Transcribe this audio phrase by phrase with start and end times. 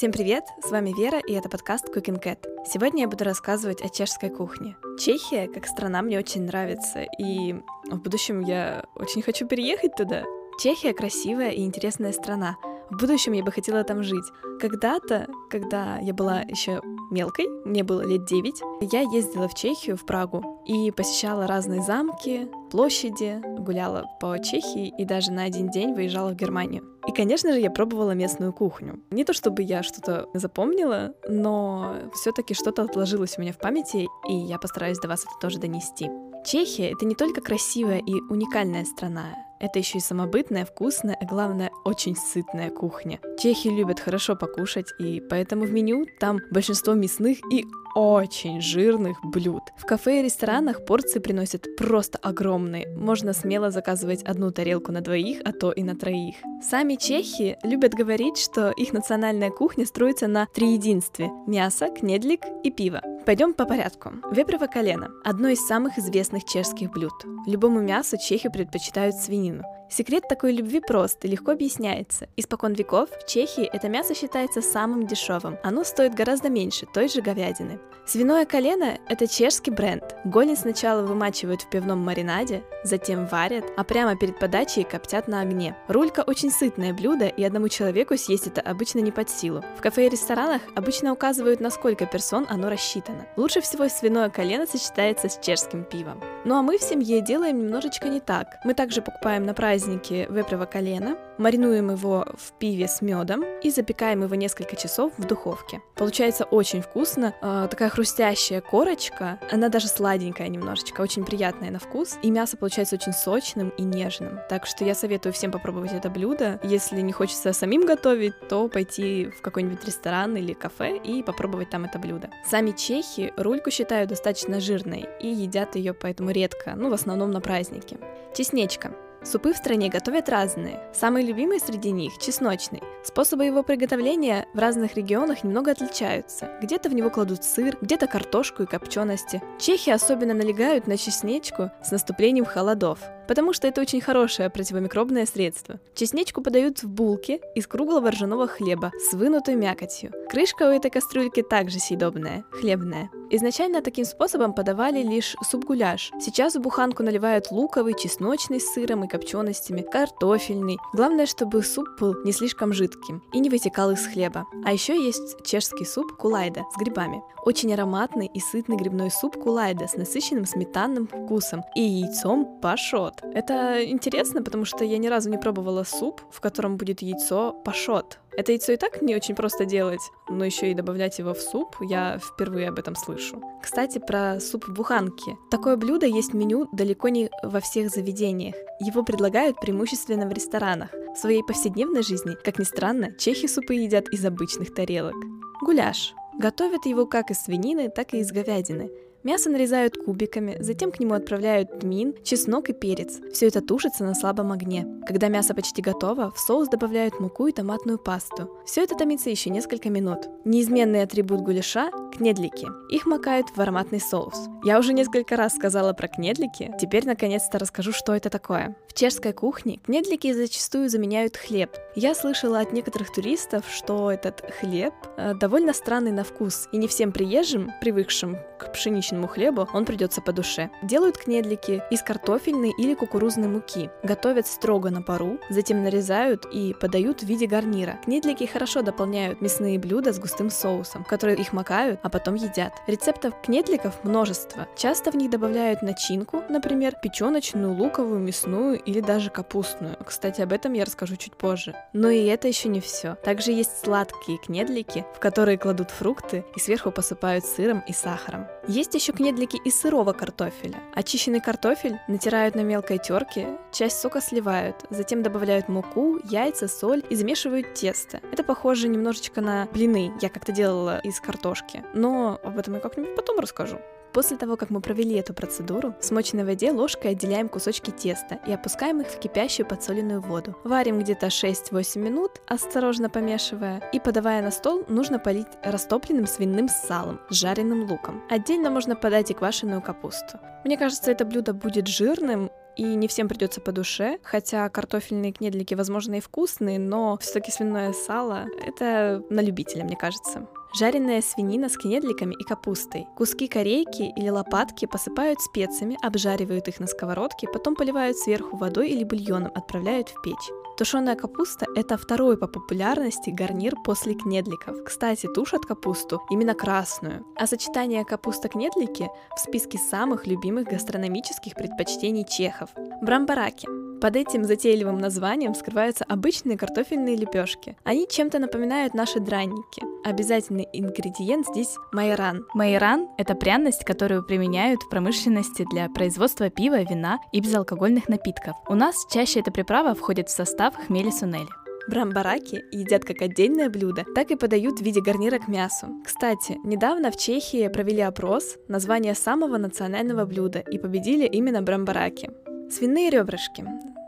[0.00, 2.38] Всем привет, с вами Вера, и это подкаст Cooking Cat.
[2.66, 4.78] Сегодня я буду рассказывать о чешской кухне.
[4.98, 7.52] Чехия как страна мне очень нравится, и
[7.84, 10.24] в будущем я очень хочу переехать туда.
[10.58, 12.56] Чехия красивая и интересная страна.
[12.88, 14.24] В будущем я бы хотела там жить.
[14.58, 16.80] Когда-то, когда я была еще
[17.10, 18.62] мелкой, мне было лет 9,
[18.92, 25.04] я ездила в Чехию, в Прагу, и посещала разные замки, площади, гуляла по Чехии и
[25.04, 26.84] даже на один день выезжала в Германию.
[27.06, 29.00] И, конечно же, я пробовала местную кухню.
[29.10, 34.34] Не то чтобы я что-то запомнила, но все-таки что-то отложилось у меня в памяти, и
[34.34, 36.10] я постараюсь до вас это тоже донести.
[36.44, 41.70] Чехия— это не только красивая и уникальная страна, это еще и самобытная, вкусная, а главное,
[41.84, 43.20] очень сытная кухня.
[43.38, 47.64] Чехи любят хорошо покушать, и поэтому в меню там большинство мясных и
[47.94, 49.62] очень жирных блюд.
[49.76, 52.88] В кафе и ресторанах порции приносят просто огромные.
[52.96, 56.36] Можно смело заказывать одну тарелку на двоих, а то и на троих.
[56.62, 63.00] Сами чехи любят говорить, что их национальная кухня строится на триединстве– мясо, кнедлик и пиво.
[63.26, 64.12] Пойдем по порядку.
[64.30, 67.12] Вепрево колено– одно из самых известных чешских блюд.
[67.46, 69.62] Любому мясу чехи предпочитают свинину.
[69.90, 72.28] Секрет такой любви прост и легко объясняется.
[72.36, 75.58] Испокон веков в Чехии это мясо считается самым дешевым.
[75.64, 77.80] Оно стоит гораздо меньше той же говядины.
[78.06, 80.16] Свиное колено– это чешский бренд.
[80.24, 85.76] Голень сначала вымачивают в пивном маринаде, затем варят, а прямо перед подачей коптят на огне.
[85.86, 89.62] Рулька очень сытное блюдо, и одному человеку съесть это обычно не под силу.
[89.76, 93.26] В кафе и ресторанах обычно указывают, на сколько персон оно рассчитано.
[93.36, 96.20] Лучше всего свиное колено сочетается с чешским пивом.
[96.44, 98.58] Ну а мы в семье делаем немножечко не так.
[98.64, 103.70] Мы также покупаем на праздник праздники вепрево колено, маринуем его в пиве с медом и
[103.70, 105.80] запекаем его несколько часов в духовке.
[105.96, 112.18] Получается очень вкусно, э, такая хрустящая корочка, она даже сладенькая немножечко, очень приятная на вкус,
[112.22, 114.40] и мясо получается очень сочным и нежным.
[114.50, 116.60] Так что я советую всем попробовать это блюдо.
[116.62, 121.86] Если не хочется самим готовить, то пойти в какой-нибудь ресторан или кафе и попробовать там
[121.86, 122.28] это блюдо.
[122.46, 127.40] Сами чехи рульку считают достаточно жирной и едят ее поэтому редко, ну в основном на
[127.40, 127.96] праздники.
[128.34, 128.92] Чеснечка.
[129.22, 130.80] Супы в стране готовят разные.
[130.94, 132.82] Самый любимый среди них– чесночный.
[133.04, 136.50] Способы его приготовления в разных регионах немного отличаются.
[136.62, 139.42] Где-то в него кладут сыр, где-то картошку и копчености.
[139.58, 142.98] Чехи особенно налегают на чеснечку с наступлением холодов
[143.30, 145.78] потому что это очень хорошее противомикробное средство.
[145.94, 150.12] Чесничку подают в булке из круглого ржаного хлеба с вынутой мякотью.
[150.28, 153.08] Крышка у этой кастрюльки также съедобная, хлебная.
[153.32, 156.10] Изначально таким способом подавали лишь суп-гуляш.
[156.20, 160.78] Сейчас в буханку наливают луковый, чесночный с сыром и копченостями, картофельный.
[160.92, 164.46] Главное, чтобы суп был не слишком жидким и не вытекал из хлеба.
[164.64, 167.22] А еще есть чешский суп кулайда с грибами.
[167.44, 173.19] Очень ароматный и сытный грибной суп кулайда с насыщенным сметанным вкусом и яйцом пашот.
[173.34, 178.18] Это интересно, потому что я ни разу не пробовала суп, в котором будет яйцо пашот.
[178.36, 181.76] Это яйцо и так не очень просто делать, но еще и добавлять его в суп,
[181.80, 183.42] я впервые об этом слышу.
[183.62, 185.36] Кстати, про суп в буханке.
[185.50, 188.54] Такое блюдо есть в меню далеко не во всех заведениях.
[188.80, 190.90] Его предлагают преимущественно в ресторанах.
[191.14, 195.16] В своей повседневной жизни, как ни странно, чехи супы едят из обычных тарелок.
[195.60, 196.14] Гуляш.
[196.38, 198.90] Готовят его как из свинины, так и из говядины.
[199.22, 203.20] Мясо нарезают кубиками, затем к нему отправляют тмин, чеснок и перец.
[203.34, 204.86] Все это тушится на слабом огне.
[205.06, 208.50] Когда мясо почти готово, в соус добавляют муку и томатную пасту.
[208.64, 210.20] Все это томится еще несколько минут.
[210.46, 212.66] Неизменный атрибут гуляша– кнедлики.
[212.90, 214.48] Их макают в ароматный соус.
[214.64, 218.74] Я уже несколько раз сказала про кнедлики, теперь наконец-то расскажу, что это такое.
[218.88, 221.70] В чешской кухне кнедлики зачастую заменяют хлеб.
[221.94, 226.88] Я слышала от некоторых туристов, что этот хлеб э, довольно странный на вкус, и не
[226.88, 230.70] всем приезжим, привыкшим к пшеничному насыщенному хлебу он придется по душе.
[230.82, 233.90] Делают кнедлики из картофельной или кукурузной муки.
[234.02, 237.98] Готовят строго на пару, затем нарезают и подают в виде гарнира.
[238.04, 242.72] Кнедлики хорошо дополняют мясные блюда с густым соусом, которые их макают, а потом едят.
[242.86, 244.66] Рецептов кнедликов множество.
[244.76, 249.96] Часто в них добавляют начинку, например, печеночную, луковую, мясную или даже капустную.
[250.04, 251.74] Кстати, об этом я расскажу чуть позже.
[251.92, 253.16] Но и это еще не все.
[253.24, 258.46] Также есть сладкие кнедлики, в которые кладут фрукты и сверху посыпают сыром и сахаром.
[258.70, 260.80] Есть еще кнедлики из сырого картофеля.
[260.94, 267.16] Очищенный картофель натирают на мелкой терке, часть сока сливают, затем добавляют муку, яйца, соль и
[267.16, 268.20] замешивают тесто.
[268.30, 273.16] Это похоже немножечко на блины, я как-то делала из картошки, но об этом я как-нибудь
[273.16, 273.80] потом расскажу.
[274.12, 278.52] После того, как мы провели эту процедуру, в смоченной воде ложкой отделяем кусочки теста и
[278.52, 280.56] опускаем их в кипящую подсоленную воду.
[280.64, 287.20] Варим где-то 6-8 минут, осторожно помешивая, и подавая на стол, нужно полить растопленным свиным салом
[287.30, 288.22] с жареным луком.
[288.28, 290.38] Отдельно можно подать и квашеную капусту.
[290.64, 295.74] Мне кажется, это блюдо будет жирным, и не всем придется по душе, хотя картофельные кнедлики,
[295.74, 300.46] возможно, и вкусные, но все-таки свиное сало— это на любителя, мне кажется.
[300.72, 303.06] Жареная свинина с кнедликами и капустой.
[303.16, 309.02] Куски корейки или лопатки посыпают специями, обжаривают их на сковородке, потом поливают сверху водой или
[309.02, 310.50] бульоном, отправляют в печь.
[310.80, 314.82] Тушеная капуста– это второй по популярности гарнир после кнедликов.
[314.82, 317.26] Кстати, тушат капусту именно красную.
[317.36, 322.70] А сочетание капуста-кнедлики в списке самых любимых гастрономических предпочтений чехов.
[323.02, 323.68] Брамбараки
[324.00, 327.76] под этим затейливым названием скрываются обычные картофельные лепешки.
[327.84, 329.82] Они чем-то напоминают наши драники.
[330.02, 332.46] Обязательный ингредиент здесь майоран.
[332.54, 338.56] Майоран– это пряность, которую применяют в промышленности для производства пива, вина и безалкогольных напитков.
[338.66, 341.48] У нас чаще эта приправа входит в состав хмели сунели.
[341.86, 345.88] Брамбараки едят как отдельное блюдо, так и подают в виде гарнира к мясу.
[346.04, 352.30] Кстати, недавно в Чехии провели опрос названия самого национального блюда и победили именно брамбараки.
[352.70, 353.66] Свиные ребрышки.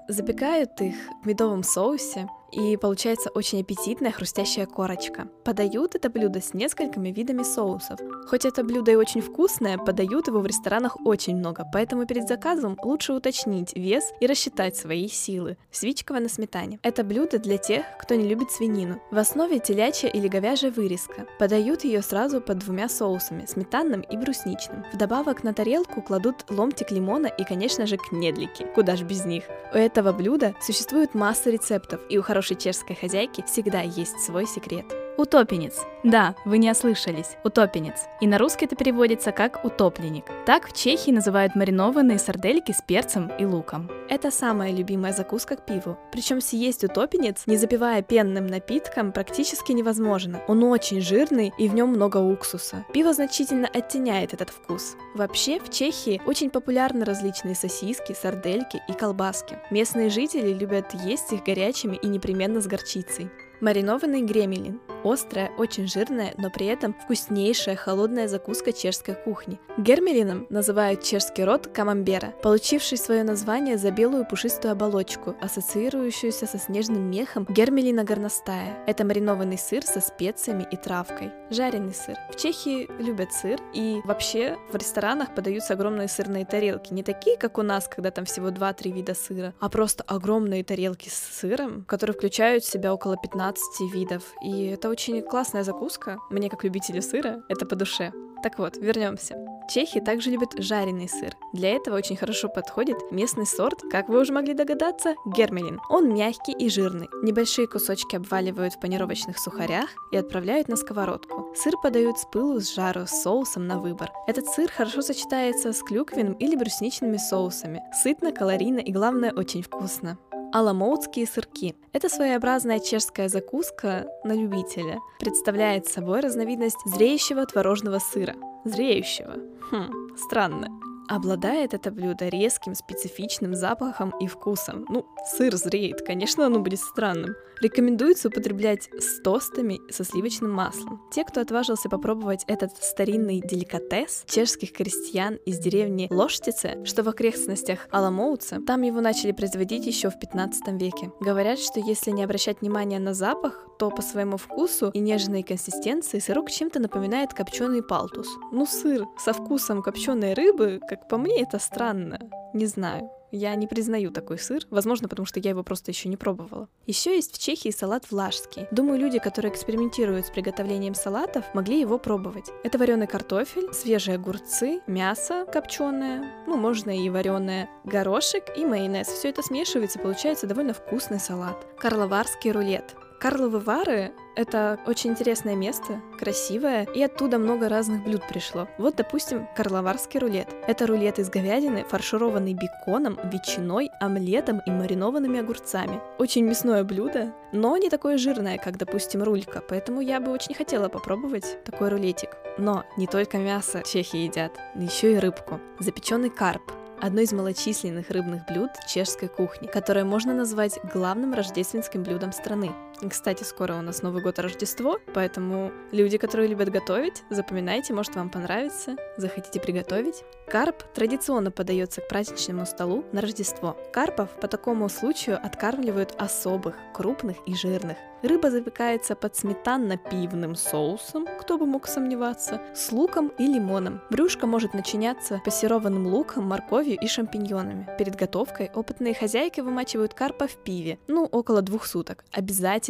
[0.08, 5.28] Запекают их в медовом соусе, и получается очень аппетитная хрустящая корочка.
[5.44, 7.98] Подают это блюдо с несколькими видами соусов.
[8.28, 12.78] Хоть это блюдо и очень вкусное, подают его в ресторанах очень много, поэтому перед заказом
[12.82, 15.56] лучше уточнить вес и рассчитать свои силы.
[15.70, 16.78] Свичково на сметане.
[16.82, 19.00] Это блюдо для тех, кто не любит свинину.
[19.10, 21.26] В основе телячья или говяжья вырезка.
[21.38, 24.84] Подают ее сразу под двумя соусами, сметанным и брусничным.
[24.92, 28.66] Вдобавок на тарелку кладут ломтик лимона и, конечно же, кнедлики.
[28.74, 29.44] Куда ж без них.
[29.72, 34.46] У этого блюда существует масса рецептов, и у хорошего хорошей чешской хозяйки всегда есть свой
[34.46, 35.01] секрет.
[35.18, 35.80] Утопенец.
[36.04, 37.36] Да, вы не ослышались.
[37.44, 38.06] Утопенец.
[38.20, 40.24] И на русский это переводится как утопленник.
[40.46, 43.90] Так в Чехии называют маринованные сардельки с перцем и луком.
[44.08, 45.98] Это самая любимая закуска к пиву.
[46.10, 50.40] Причем съесть утопенец, не запивая пенным напитком, практически невозможно.
[50.48, 52.84] Он очень жирный и в нем много уксуса.
[52.92, 54.96] Пиво значительно оттеняет этот вкус.
[55.14, 59.58] Вообще, в Чехии очень популярны различные сосиски, сардельки и колбаски.
[59.70, 63.30] Местные жители любят есть их горячими и непременно с горчицей.
[63.62, 64.80] Маринованный гремелин.
[65.04, 69.60] Острая, очень жирная, но при этом вкуснейшая холодная закуска чешской кухни.
[69.78, 77.08] Гермелином называют чешский род камамбера, получивший свое название за белую пушистую оболочку, ассоциирующуюся со снежным
[77.08, 78.78] мехом гермелина горностая.
[78.86, 81.30] Это маринованный сыр со специями и травкой.
[81.50, 82.16] Жареный сыр.
[82.32, 86.92] В Чехии любят сыр, и вообще в ресторанах подаются огромные сырные тарелки.
[86.92, 91.08] Не такие, как у нас, когда там всего 2-3 вида сыра, а просто огромные тарелки
[91.08, 94.22] с сыром, которые включают в себя около 15 15 видов.
[94.42, 96.18] И это очень классная закуска.
[96.30, 98.12] Мне, как любителю сыра, это по душе.
[98.42, 99.36] Так вот, вернемся.
[99.70, 101.36] Чехи также любят жареный сыр.
[101.52, 105.80] Для этого очень хорошо подходит местный сорт, как вы уже могли догадаться, гермелин.
[105.88, 107.08] Он мягкий и жирный.
[107.22, 111.54] Небольшие кусочки обваливают в панировочных сухарях и отправляют на сковородку.
[111.54, 114.10] Сыр подают с пылу, с жару, с соусом на выбор.
[114.26, 117.82] Этот сыр хорошо сочетается с клюквенным или брусничными соусами.
[118.02, 120.18] Сытно, калорийно и, главное, очень вкусно.
[120.52, 121.74] Аламоутские сырки.
[121.94, 124.98] Это своеобразная чешская закуска на любителя.
[125.18, 128.34] Представляет собой разновидность зреющего творожного сыра.
[128.64, 129.36] Зреющего.
[129.70, 130.68] Хм, странно.
[131.12, 134.86] Обладает это блюдо резким, специфичным запахом и вкусом.
[134.88, 137.36] Ну, сыр зреет, конечно, оно будет странным.
[137.60, 141.02] Рекомендуется употреблять с тостами со сливочным маслом.
[141.12, 147.86] Те, кто отважился попробовать этот старинный деликатес чешских крестьян из деревни Лоштице, что в окрестностях
[147.90, 151.12] Аламоуца, там его начали производить еще в 15 веке.
[151.20, 156.20] Говорят, что если не обращать внимания на запах, то по своему вкусу и нежной консистенции
[156.20, 158.28] сырок чем-то напоминает копченый палтус.
[158.50, 162.18] Ну, сыр со вкусом копченой рыбы, как по мне, это странно.
[162.54, 163.10] Не знаю.
[163.34, 166.68] Я не признаю такой сыр, возможно, потому что я его просто еще не пробовала.
[166.86, 168.66] Еще есть в Чехии салат влажский.
[168.70, 172.50] Думаю, люди, которые экспериментируют с приготовлением салатов, могли его пробовать.
[172.62, 179.08] Это вареный картофель, свежие огурцы, мясо копченое, ну, можно и вареное, горошек и майонез.
[179.08, 181.66] Все это смешивается, получается довольно вкусный салат.
[181.78, 182.94] Карловарский рулет.
[183.22, 188.66] Карловы Вары— это очень интересное место, красивое, и оттуда много разных блюд пришло.
[188.78, 190.48] Вот, допустим, карловарский рулет.
[190.66, 196.00] Это рулет из говядины, фаршированный беконом, ветчиной, омлетом и маринованными огурцами.
[196.18, 200.88] Очень мясное блюдо, но не такое жирное, как, допустим, рулька, поэтому я бы очень хотела
[200.88, 202.30] попробовать такой рулетик.
[202.58, 205.60] Но не только мясо чехи едят, еще и рыбку.
[205.78, 212.32] Запеченный карп— одно из малочисленных рыбных блюд чешской кухни, которое можно назвать главным рождественским блюдом
[212.32, 212.70] страны.
[213.08, 218.14] Кстати, скоро у нас Новый год и Рождество, поэтому люди, которые любят готовить, запоминайте, может
[218.14, 220.22] вам понравится, захотите приготовить.
[220.48, 223.76] Карп традиционно подается к праздничному столу на Рождество.
[223.92, 227.96] Карпов по такому случаю откармливают особых, крупных и жирных.
[228.22, 234.00] Рыба запекается под сметанно-пивным соусом, кто бы мог сомневаться, с луком и лимоном.
[234.10, 237.88] Брюшко может начиняться пассерованным луком, морковью и шампиньонами.
[237.98, 242.24] Перед готовкой опытные хозяйки вымачивают карпа в пиве, ну, около двух суток,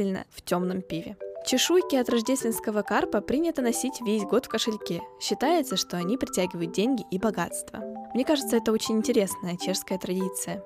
[0.02, 1.16] обязательно в темном пиве.
[1.46, 5.02] Чешуйки от рождественского карпа принято носить весь год в кошельке.
[5.20, 7.80] Считается, что они притягивают деньги и богатство.
[8.14, 10.62] Мне кажется, это очень интересная чешская традиция.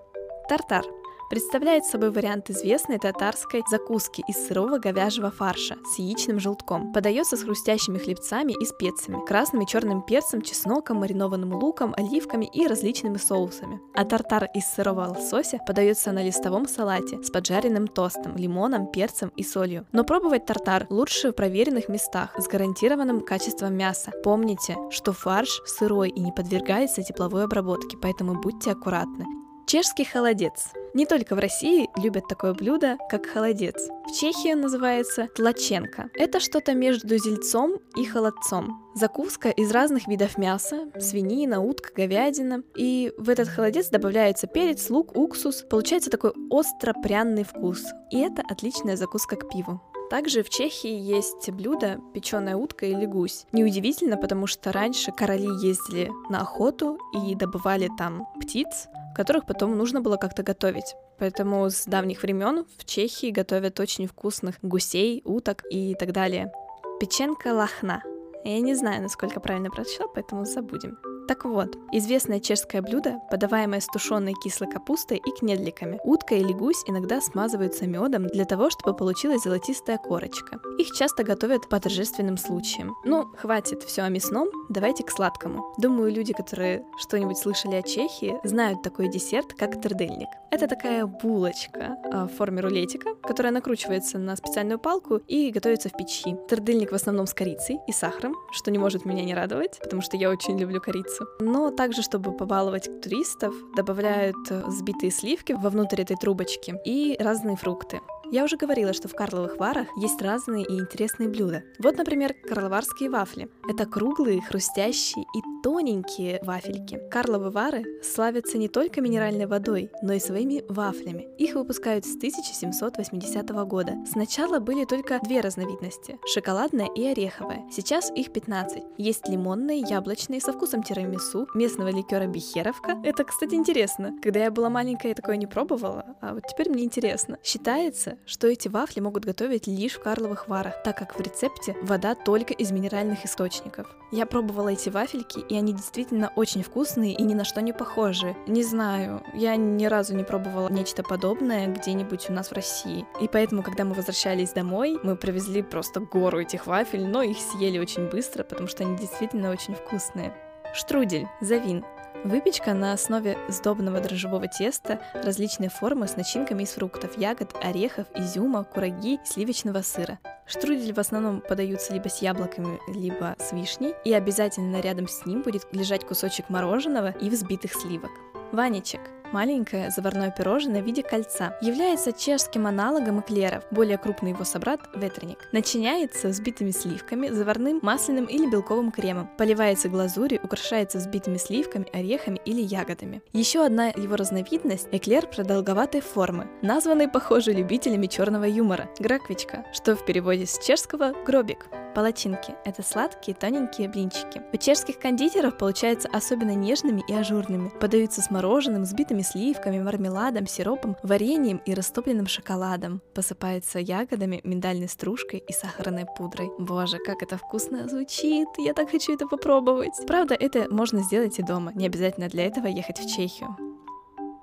[0.49, 0.85] Тартар
[1.29, 6.93] представляет собой вариант известной татарской закуски из сырого говяжьего фарша с яичным желтком.
[6.93, 12.67] Подается с хрустящими хлебцами и специями, красным и черным перцем, чесноком, маринованным луком, оливками и
[12.67, 13.81] различными соусами.
[13.95, 19.43] А тартар из сырого лосося подается на листовом салате с поджаренным тостом, лимоном, перцем и
[19.43, 19.87] солью.
[19.93, 24.13] Но пробовать тартар лучше в проверенных местах с гарантированным качеством мяса.
[24.23, 29.46] Помните, что фарш сырой и не подвергается тепловой обработке, поэтому будьте аккуратны.
[29.67, 30.69] Чешский холодец.
[30.95, 33.75] Не только в России любят такое блюдо, как холодец.
[34.07, 36.09] В Чехии называется тлаченко.
[36.15, 38.89] Это что-то между зельцом и холодцом.
[38.95, 42.63] Закуска из разных видов мяса, свинина, утка, говядина.
[42.77, 45.65] И в этот холодец добавляется перец, лук, уксус.
[45.69, 47.83] Получается такой остро-пряный вкус.
[48.13, 49.81] И это отличная закуска к пиву.
[50.11, 53.47] Также в Чехии есть блюдо печеная утка или гусь.
[53.51, 60.03] Неудивительно, потому что раньше короли ездили на охоту и добывали там птиц, которых потом нужно
[60.03, 60.95] было как-то готовить.
[61.19, 66.53] Поэтому с давних времен в Чехии готовят очень вкусных гусей, уток и так далее.
[67.01, 68.03] Печенка лахна.
[68.45, 70.99] Я не знаю, насколько правильно прочла, поэтому забудем.
[71.29, 75.99] Так вот, известное чешское блюдо, подаваемое с тушеной кислой капустой и кнедликами.
[76.05, 80.61] Утка или гусь иногда смазываются медом для того, чтобы получилась золотистая корочка.
[80.79, 82.95] Их часто готовят по торжественным случаям.
[83.05, 85.75] Ну, хватит все о мясном, давайте к сладкому.
[85.79, 90.29] Думаю, люди, которые что-нибудь слышали о Чехии, знают такой десерт, как тердельник.
[90.53, 95.93] Это такая булочка а, в форме рулетика, которая накручивается на специальную палку и готовится в
[95.93, 96.37] печи.
[96.49, 100.17] Тердельник в основном с корицей и сахаром, что не может меня не радовать, потому что
[100.17, 101.29] я очень люблю корицу пиццу.
[101.41, 108.01] Но также, чтобы побаловать туристов, добавляют э, взбитые сливки вовнутрь этой трубочки и разные фрукты.
[108.33, 111.63] Я уже говорила, что в Карловых Варах есть разные и интересные блюда.
[111.79, 113.49] Вот, например, карловарские вафли.
[113.69, 117.01] Это круглые, хрустящие и тоненькие вафельки.
[117.11, 121.29] Карловы Вары славятся не только минеральной водой, но и своими вафлями.
[121.39, 123.95] Их выпускают с 1780 года.
[124.11, 127.65] Сначала были только две разновидности– шоколадная и ореховая.
[127.71, 128.83] Сейчас их 15.
[128.97, 132.99] Есть лимонные, яблочные, со вкусом тирамису, местного ликера бихеровка.
[133.05, 134.17] Это, кстати, интересно.
[134.23, 137.39] Когда я была маленькая, я такое не пробовала, а вот теперь мне интересно.
[137.43, 142.15] Считается, что эти вафли могут готовить лишь в Карловых Варах, так как в рецепте вода
[142.15, 143.87] только из минеральных источников.
[144.13, 148.37] Я пробовала эти вафельки, и они действительно очень вкусные и ни на что не похожи.
[148.47, 153.05] Не знаю, я ни разу не пробовала нечто подобное где-нибудь у нас в России.
[153.21, 157.79] И поэтому, когда мы возвращались домой, мы привезли просто гору этих вафель, но их съели
[157.79, 160.33] очень быстро, потому что они действительно очень вкусные.
[160.75, 161.85] Штрудель, завин,
[162.27, 168.65] Выпечка на основе сдобного дрожжевого теста различной формы с начинками из фруктов, ягод, орехов, изюма,
[168.65, 170.19] кураги, сливочного сыра.
[170.45, 175.43] Штрудель в основном подаются либо с яблоками, либо с вишней, и обязательно рядом с ним
[175.43, 178.11] будет лежать кусочек мороженого и взбитых сливок.
[178.51, 179.03] Ванечек
[179.33, 185.49] Маленькое заварное пирожное в виде кольца является чешским аналогом эклеров, более крупный его собрат– ветреник.
[185.53, 192.63] Начиняется взбитыми сливками, заварным, масляным или белковым кремом, поливается глазурью, украшается взбитыми сливками, орехами или
[192.63, 193.23] ягодами.
[193.33, 200.05] Еще одна его разновидность– эклер продолговатой формы, названный, похоже, любителями черного юмора– граквичка, что в
[200.05, 201.67] переводе с чешского– гробик.
[201.95, 204.43] Палачинки– это сладкие тоненькие блинчики.
[204.53, 207.71] У чешских кондитеров получаются особенно нежными и ажурными.
[207.81, 213.03] Подаются с мороженым, взбитыми сливками, мармеладом, сиропом, вареньем и растопленным шоколадом.
[213.15, 216.51] Посыпается ягодами, миндальной стружкой и сахарной пудрой.
[216.59, 218.49] Боже, как это вкусно звучит!
[218.59, 219.95] Я так хочу это попробовать!
[220.07, 221.73] Правда, это можно сделать и дома.
[221.75, 223.57] Не обязательно для этого ехать в Чехию.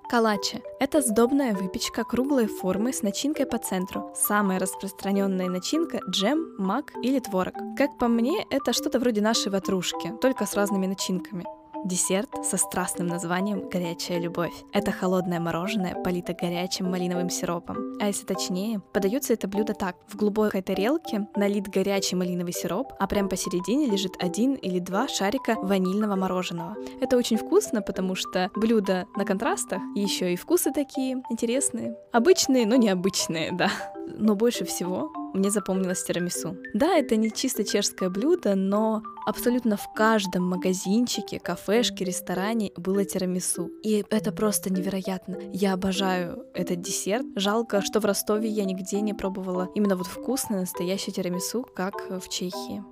[0.09, 4.11] Калачи– это сдобная выпечка круглой формы с начинкой по центру.
[4.15, 7.55] Самая распространенная начинка– джем, мак или творог.
[7.77, 11.45] Как по мне, это что-то вроде нашей ватрушки, только с разными начинками.
[11.85, 14.53] Десерт со страстным названием «Горячая любовь».
[14.71, 17.97] Это холодное мороженое, полито горячим малиновым сиропом.
[17.99, 19.97] А если точнее, подается это блюдо так.
[20.07, 25.55] В глубокой тарелке налит горячий малиновый сироп, а прямо посередине лежит один или два шарика
[25.61, 26.77] ванильного мороженого.
[27.01, 31.97] Это очень вкусно, потому что блюдо на контрастах, еще и вкусы такие интересные.
[32.13, 33.69] Обычные, но необычные, да.
[34.07, 36.57] Но больше всего мне запомнилось тирамису.
[36.73, 43.69] Да, это не чисто чешское блюдо, но абсолютно в каждом магазинчике, кафешке, ресторане было тирамису.
[43.83, 45.37] И это просто невероятно.
[45.51, 47.25] Я обожаю этот десерт.
[47.35, 52.29] Жалко, что в Ростове я нигде не пробовала именно вот вкусный настоящий тирамису, как в
[52.29, 52.83] Чехии.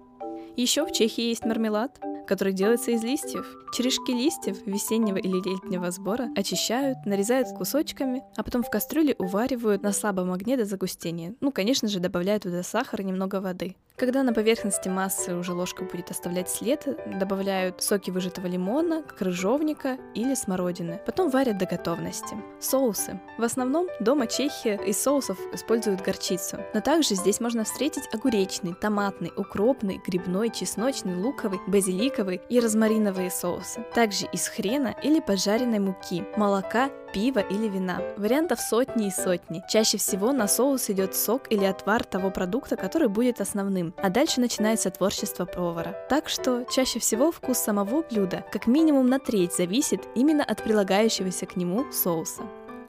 [0.57, 3.45] Еще в Чехии есть мармелад, который делается из листьев.
[3.73, 9.91] Черешки листьев весеннего или летнего сбора очищают, нарезают кусочками, а потом в кастрюле уваривают на
[9.91, 11.35] слабом огне до загустения.
[11.41, 13.75] Ну, конечно же, добавляют туда сахар и немного воды.
[13.97, 16.87] Когда на поверхности массы уже ложка будет оставлять след,
[17.19, 20.99] добавляют соки выжатого лимона, крыжовника или смородины.
[21.05, 22.35] Потом варят до готовности.
[22.59, 23.19] Соусы.
[23.37, 26.57] В основном дома Чехия из соусов используют горчицу.
[26.73, 33.85] Но также здесь можно встретить огуречный, томатный, укропный, грибной, чесночный, луковый, базиликовый и розмариновые соусы.
[33.93, 38.01] Также из хрена или поджаренной муки, молока пива или вина.
[38.17, 39.61] Вариантов сотни и сотни.
[39.69, 44.39] Чаще всего на соус идет сок или отвар того продукта, который будет основным, а дальше
[44.39, 45.95] начинается творчество повара.
[46.09, 51.45] Так что чаще всего вкус самого блюда как минимум на треть зависит именно от прилагающегося
[51.45, 52.43] к нему соуса.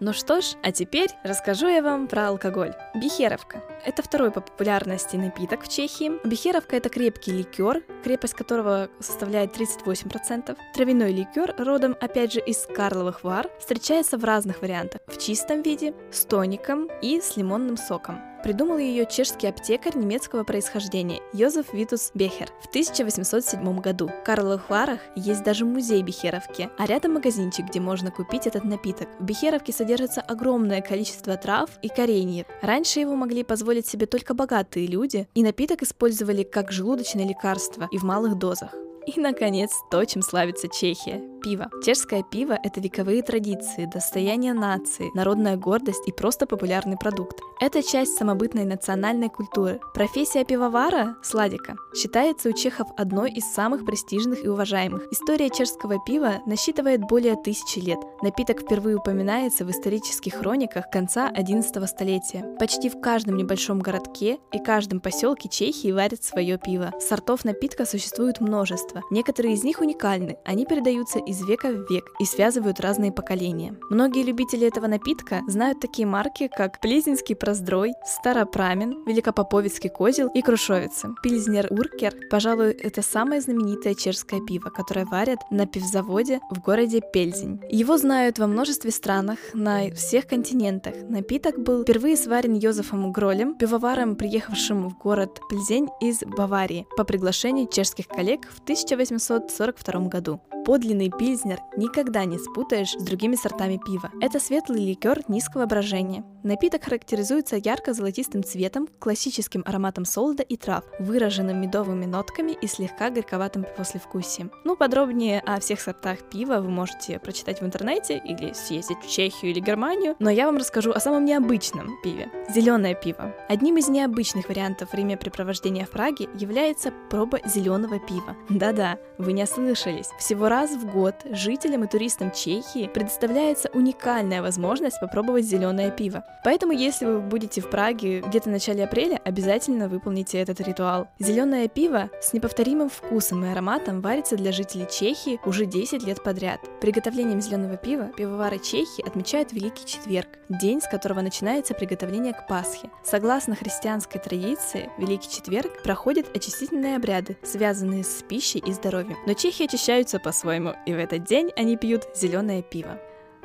[0.04, 2.74] Ну что ж, а теперь расскажу я вам про алкоголь.
[2.92, 3.62] Бихеровка.
[3.86, 6.10] Это второй по популярности напиток в Чехии.
[6.26, 10.56] Бихеровка это крепкий ликер, крепость которого составляет 38%.
[10.74, 15.02] Травяной ликер, родом опять же из Карловых Вар, встречается в разных вариантах.
[15.06, 18.31] В чистом виде, с тоником и с лимонным соком.
[18.42, 24.08] Придумал ее чешский аптекарь немецкого происхождения Йозеф Витус Бехер в 1807 году.
[24.08, 29.08] В Карловых Варах есть даже музей Бехеровки, а рядом магазинчик, где можно купить этот напиток.
[29.20, 32.46] В Бехеровке содержится огромное количество трав и кореньев.
[32.62, 37.98] Раньше его могли позволить себе только богатые люди, и напиток использовали как желудочное лекарство и
[37.98, 38.74] в малых дозах.
[39.06, 41.68] И, наконец, то, чем славится Чехия– пиво.
[41.84, 47.40] Чешское пиво– это вековые традиции, достояние нации, народная гордость и просто популярный продукт.
[47.60, 49.80] Это часть самобытной национальной культуры.
[49.94, 51.76] Профессия пивовара– сладика.
[51.94, 55.06] Считается у чехов одной из самых престижных и уважаемых.
[55.10, 57.98] История чешского пива насчитывает более тысячи лет.
[58.22, 62.56] Напиток впервые упоминается в исторических хрониках конца XI столетия.
[62.58, 66.92] Почти в каждом небольшом городке и каждом поселке Чехии варят свое пиво.
[67.00, 69.02] Сортов напитка существует множество.
[69.10, 73.76] Некоторые из них уникальны, они передаются из века в век и связывают разные поколения.
[73.90, 81.14] Многие любители этого напитка знают такие марки, как Плезинский Проздрой, Старопрамен, Великопоповицкий Козел и Крушовицы.
[81.22, 87.60] Пильзнер Уркер, пожалуй, это самое знаменитое чешское пиво, которое варят на пивзаводе в городе Пельзень.
[87.70, 90.94] Его знают во множестве странах, на всех континентах.
[91.08, 97.68] Напиток был впервые сварен Йозефом Гролем, пивоваром, приехавшим в город Пельзень из Баварии по приглашению
[97.68, 100.40] чешских коллег в 1000 1842 году.
[100.64, 104.10] Подлинный пильзнер никогда не спутаешь с другими сортами пива.
[104.20, 106.24] Это светлый ликер низкого брожения.
[106.42, 113.64] Напиток характеризуется ярко-золотистым цветом, классическим ароматом солода и трав, выраженным медовыми нотками и слегка горьковатым
[113.76, 114.50] послевкусием.
[114.64, 119.52] Ну, подробнее о всех сортах пива вы можете прочитать в интернете или съездить в Чехию
[119.52, 123.32] или Германию, но я вам расскажу о самом необычном пиве– зеленое пиво.
[123.48, 128.36] Одним из необычных вариантов времяпрепровождения в Праге является проба зеленого пива.
[128.48, 130.08] Да-да, вы не ослышались.
[130.18, 136.24] Всего раз в год жителям и туристам Чехии предоставляется уникальная возможность попробовать зеленое пиво.
[136.44, 141.08] Поэтому, если вы будете в Праге где-то в начале апреля, обязательно выполните этот ритуал.
[141.20, 146.60] Зеленое пиво с неповторимым вкусом и ароматом варится для жителей Чехии уже 10 лет подряд.
[146.80, 152.90] Приготовлением зеленого пива пивовары Чехии отмечают Великий Четверг, день, с которого начинается приготовление к Пасхе.
[153.04, 159.16] Согласно христианской традиции, Великий Четверг проходит очистительные обряды, связанные с пищей и здоровьем.
[159.26, 162.98] Но чехи очищаются по по-своему, и в этот день они пьют зеленое пиво.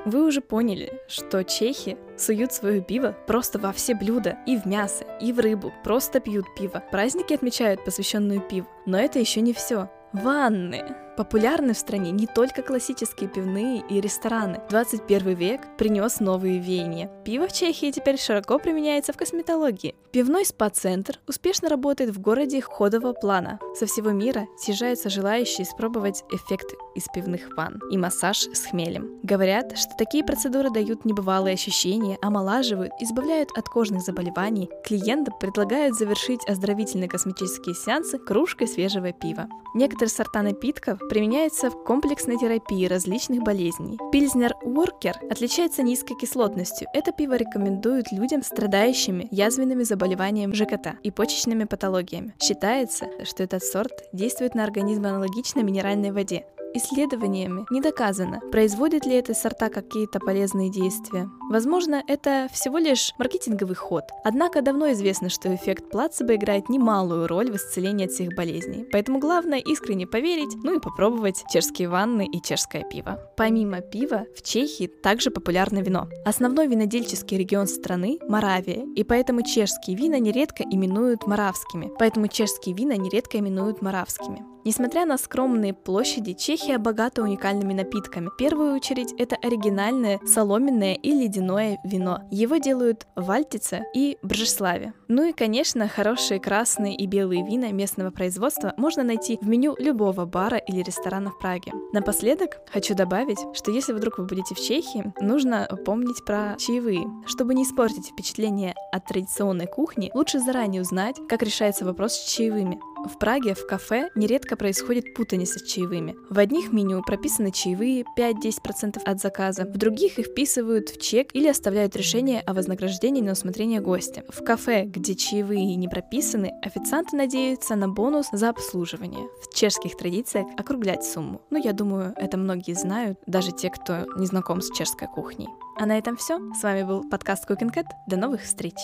[0.06, 5.06] Вы уже поняли, что чехи суют свое пиво просто во все блюда, и в мясо,
[5.20, 6.84] и в рыбу, просто пьют пиво.
[6.92, 9.90] Праздники отмечают посвященную пиву, но это еще не все.
[10.14, 11.07] Ванны.
[11.18, 14.62] Популярны в стране не только классические пивные и рестораны.
[14.70, 17.10] 21 век принес новые веяния.
[17.26, 19.96] Пиво в Чехии теперь широко применяется в косметологии.
[20.12, 23.60] Пивной спа-центр успешно работает в городе ходового плана.
[23.76, 29.20] Со всего мира съезжаются желающие испробовать эффект из пивных ванн и массаж с хмелем.
[29.24, 34.70] Говорят, что такие процедуры дают небывалые ощущения, омолаживают, избавляют от кожных заболеваний.
[34.86, 39.48] Клиентам предлагают завершить оздоровительные косметические сеансы кружкой свежего пива.
[39.74, 43.98] Некоторые сорта напитков применяется в комплексной терапии различных болезней.
[44.12, 46.88] Пильзнер Уоркер отличается низкой кислотностью.
[46.94, 52.34] Это пиво рекомендуют людям, страдающими язвенными заболеваниями ЖКТ и почечными патологиями.
[52.42, 56.46] Считается, что этот сорт действует на организм аналогично минеральной воде,
[56.78, 61.30] исследованиями не доказано, производит ли это сорта какие-то полезные действия.
[61.50, 64.04] Возможно, это всего лишь маркетинговый ход.
[64.24, 68.86] Однако давно известно, что эффект плацебо играет немалую роль в исцелении от всех болезней.
[68.92, 73.20] Поэтому главное искренне поверить, ну и попробовать чешские ванны и чешское пиво.
[73.38, 76.08] Помимо пива, в Чехии также популярно вино.
[76.26, 81.92] Основной винодельческий регион страны– Моравия, и поэтому чешские вина нередко именуют моравскими.
[81.98, 84.44] Поэтому чешские вина нередко именуют моравскими.
[84.68, 88.28] Несмотря на скромные площади, Чехия богата уникальными напитками.
[88.28, 92.28] В первую очередь это оригинальное соломенное и ледяное вино.
[92.32, 94.94] Его делают в Альтице и Бржеславе.
[95.08, 100.26] Ну и, конечно, хорошие красные и белые вина местного производства можно найти в меню любого
[100.26, 101.72] бара или ресторана в Праге.
[101.94, 107.08] Напоследок хочу добавить, что если вдруг вы будете в Чехии, нужно помнить про чаевые.
[107.26, 112.82] Чтобы не испортить впечатление от традиционной кухни, лучше заранее узнать, как решается вопрос с чаевыми.
[113.06, 116.16] В Праге в кафе нередко происходит путаница с чаевыми.
[116.30, 121.48] В одних меню прописаны чаевые 5-10% от заказа, в других их вписывают в чек или
[121.48, 124.24] оставляют решение о вознаграждении на усмотрение гостя.
[124.30, 129.28] В кафе, где чаевые не прописаны, официанты надеются на бонус за обслуживание.
[129.42, 131.42] В чешских традициях округлять сумму.
[131.50, 135.48] Ну, я думаю, это многие знают, даже те, кто не знаком с чешской кухней.
[135.78, 136.40] А на этом все.
[136.54, 137.86] С вами был подкаст Cooking Cat.
[138.08, 138.76] До новых встреч!